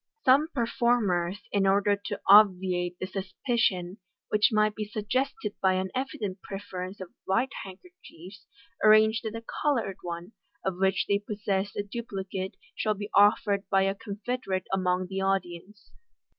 Some 0.25 0.47
performers, 0.47 1.37
in 1.51 1.67
order 1.67 1.95
to 1.95 2.19
obviate 2.27 2.97
the 2.97 3.05
suspicion 3.05 3.99
which 4.29 4.49
might 4.51 4.73
be 4.73 4.83
suggested 4.83 5.53
by 5.61 5.73
an 5.73 5.91
evident 5.93 6.41
prefer 6.41 6.85
ence 6.85 6.99
of 6.99 7.11
white 7.25 7.51
handkerchiefs, 7.63 8.47
arrange 8.83 9.21
that 9.21 9.35
a 9.35 9.43
coloured 9.61 9.97
one, 10.01 10.31
of 10.65 10.79
which 10.79 11.05
they 11.05 11.19
possess 11.19 11.75
a 11.75 11.83
duplicate, 11.83 12.55
shall 12.75 12.95
be 12.95 13.11
offered 13.13 13.69
by 13.69 13.83
a 13.83 13.93
confederate 13.93 14.65
among 14.73 15.05
the 15.05 15.21
audience. 15.21 15.91